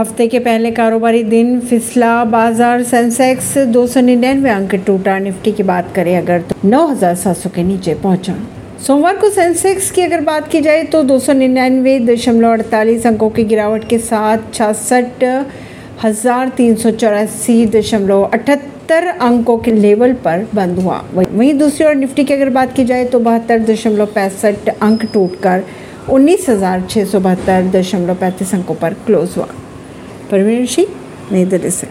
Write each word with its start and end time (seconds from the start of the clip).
हफ़्ते 0.00 0.26
के 0.28 0.38
पहले 0.40 0.70
कारोबारी 0.72 1.22
दिन 1.24 1.58
फिसला, 1.60 2.12
बाज़ार, 2.26 2.82
सेंसेक्स, 2.84 3.56
दो 3.68 3.86
सौ 3.86 4.00
निन्यानवे 4.00 4.50
अंक 4.50 4.74
टूटा। 4.86 5.18
निफ्टी 5.18 5.52
की 5.52 5.62
बात 5.64 5.92
करें 5.94 6.16
अगर 6.18 6.40
तो 6.42 6.68
नौ 6.68 6.86
हज़ार 6.86 7.14
सात 7.16 7.36
सौ 7.36 7.50
के 7.50 7.62
नीचे 7.64 7.94
पहुँचा। 7.96 8.34
सोमवार 8.86 9.16
को 9.16 9.28
सेंसेक्स 9.30 9.90
की 9.90 10.02
अगर 10.02 10.20
बात 10.22 10.48
की 10.48 10.60
जाए 10.60 10.82
तो 10.84 11.02
दो 11.02 11.18
सौ 11.18 11.32
निन्यानवे 11.34 11.98
दशमलव 12.00 12.52
अड़तालीस 12.52 13.06
अंकों 13.06 13.30
की 13.30 13.44
गिरावट 13.44 13.88
के 13.88 13.98
साथ 14.00 14.52
छियासठ 14.54 15.24
हज़ार 16.04 16.48
तीन 16.56 16.74
सौ 16.76 16.90
चौरासी 16.92 17.64
दशमलव 17.68 18.22
अठहत्तर 18.24 19.06
अंकों 19.06 19.58
के 19.58 19.72
लेवल 19.72 20.12
पर 20.24 20.46
बंद 20.54 20.78
हुआ। 20.78 21.02
वहीं 21.14 21.54
दूसरी 21.58 21.86
ओर 21.86 21.94
निफ्टी 21.96 22.24
की 22.24 22.34
अगर 22.34 22.50
बात 22.50 22.76
की 22.76 22.84
जाए 22.84 23.04
तो 23.06 23.20
बहत्तर 23.20 23.58
दशमलव 23.66 24.06
पैंसठ 24.14 24.68
अंक 24.70 25.04
टूटकर 25.12 25.64
उन्नीस 26.10 26.48
हज़ार 26.48 26.86
छः 26.90 27.04
सौ 27.04 27.20
बहत्तर 27.20 27.70
दशमलव 27.72 28.14
पैंतीस 28.20 28.54
अंकों 28.54 28.74
पर 28.74 28.94
क्लोज 29.06 29.34
हुआ। 29.36 29.48
परवीन 30.30 30.66
सिंह 30.74 30.88
नई 31.32 31.44
दिल्ली 31.44 31.70
से 31.70 31.86